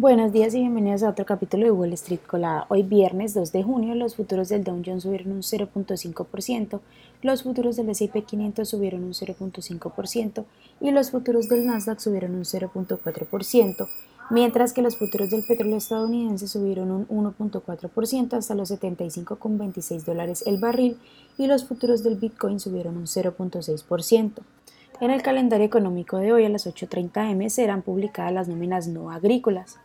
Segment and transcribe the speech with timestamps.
[0.00, 2.66] Buenos días y bienvenidos a otro capítulo de Wall Street Colada.
[2.68, 6.78] Hoy viernes 2 de junio los futuros del Dow Jones subieron un 0.5%,
[7.22, 10.44] los futuros del S&P 500 subieron un 0.5%
[10.80, 13.88] y los futuros del Nasdaq subieron un 0.4%,
[14.30, 20.60] mientras que los futuros del petróleo estadounidense subieron un 1.4% hasta los 75,26 dólares el
[20.60, 20.96] barril
[21.38, 24.30] y los futuros del Bitcoin subieron un 0.6%.
[25.00, 29.10] En el calendario económico de hoy a las 8.30 am serán publicadas las nóminas no
[29.10, 29.78] agrícolas.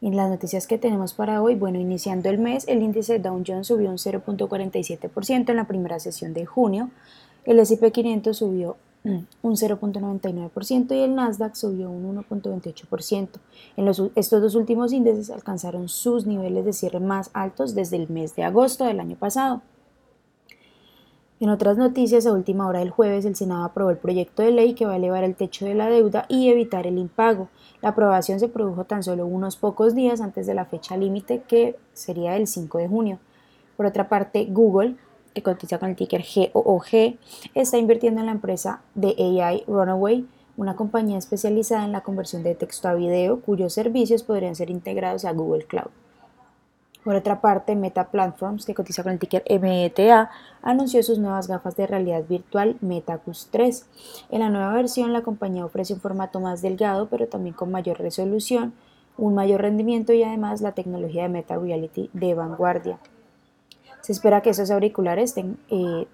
[0.00, 3.66] En las noticias que tenemos para hoy, bueno, iniciando el mes, el índice Dow Jones
[3.66, 6.90] subió un 0.47% en la primera sesión de junio,
[7.44, 13.28] el S&P 500 subió mm, un 0.99% y el Nasdaq subió un 1.28%.
[13.76, 18.08] En los, estos dos últimos índices alcanzaron sus niveles de cierre más altos desde el
[18.08, 19.62] mes de agosto del año pasado.
[21.40, 24.74] En otras noticias, a última hora del jueves, el Senado aprobó el proyecto de ley
[24.74, 27.48] que va a elevar el techo de la deuda y evitar el impago.
[27.80, 31.76] La aprobación se produjo tan solo unos pocos días antes de la fecha límite, que
[31.92, 33.18] sería el 5 de junio.
[33.76, 34.96] Por otra parte, Google,
[35.32, 37.18] que cotiza con el ticker GOOG,
[37.54, 42.56] está invirtiendo en la empresa de AI Runaway, una compañía especializada en la conversión de
[42.56, 45.90] texto a video, cuyos servicios podrían ser integrados a Google Cloud.
[47.04, 50.30] Por otra parte, Meta Platforms, que cotiza con el ticker META,
[50.62, 53.86] anunció sus nuevas gafas de realidad virtual MetaQuest 3.
[54.30, 57.98] En la nueva versión, la compañía ofrece un formato más delgado, pero también con mayor
[57.98, 58.74] resolución,
[59.16, 62.98] un mayor rendimiento y además la tecnología de Meta Reality de vanguardia.
[64.00, 66.06] Se espera que esos auriculares eh,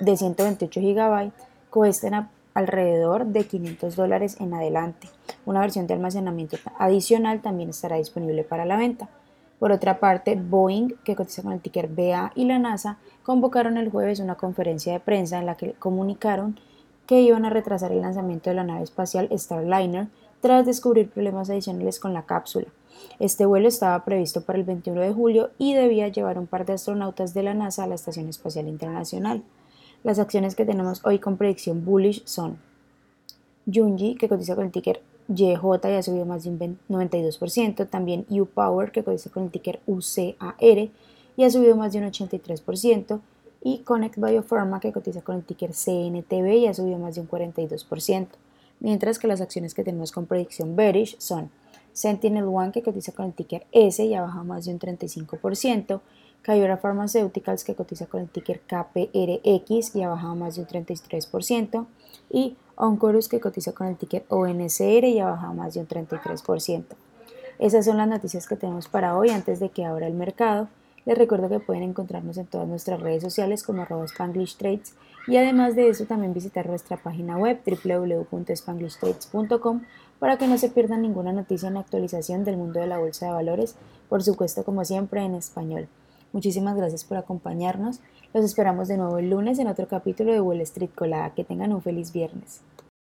[0.00, 1.32] de 128 GB
[1.70, 5.08] cuesten alrededor de 500 dólares en adelante.
[5.46, 9.08] Una versión de almacenamiento adicional también estará disponible para la venta.
[9.60, 13.90] Por otra parte, Boeing, que cotiza con el ticker BA, y la NASA convocaron el
[13.90, 16.58] jueves una conferencia de prensa en la que comunicaron
[17.06, 20.08] que iban a retrasar el lanzamiento de la nave espacial Starliner
[20.40, 22.68] tras descubrir problemas adicionales con la cápsula.
[23.18, 26.72] Este vuelo estaba previsto para el 21 de julio y debía llevar un par de
[26.72, 29.42] astronautas de la NASA a la Estación Espacial Internacional.
[30.02, 32.58] Las acciones que tenemos hoy con predicción bullish son
[33.72, 38.90] Junji, que cotiza con el ticker YJ ya subió más de un 92%, también U-Power
[38.90, 40.90] que cotiza con el ticker UCAR
[41.36, 43.20] ya ha subido más de un 83%
[43.62, 48.26] y Connect Biopharma que cotiza con el ticker CNTB ya subió más de un 42%,
[48.80, 51.50] mientras que las acciones que tenemos con predicción bearish son
[51.92, 56.00] Sentinel One que cotiza con el ticker S ya baja más de un 35%,
[56.42, 61.86] Kyora Pharmaceuticals que cotiza con el ticker KPRX y ha bajado más de un 33%
[62.30, 66.84] y Oncorus que cotiza con el ticker ONCR y ha bajado más de un 33%.
[67.58, 70.68] Esas son las noticias que tenemos para hoy antes de que abra el mercado.
[71.04, 74.94] Les recuerdo que pueden encontrarnos en todas nuestras redes sociales como Spanglish Trades
[75.26, 79.82] y además de eso también visitar nuestra página web www.spanglishtrades.com
[80.18, 83.32] para que no se pierdan ninguna noticia en actualización del mundo de la bolsa de
[83.32, 83.76] valores,
[84.08, 85.86] por supuesto como siempre en español.
[86.32, 88.00] Muchísimas gracias por acompañarnos.
[88.32, 91.34] Los esperamos de nuevo el lunes en otro capítulo de Wall Street Colada.
[91.34, 92.60] Que tengan un feliz viernes.